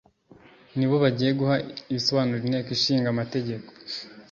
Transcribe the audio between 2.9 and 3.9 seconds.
Amategeko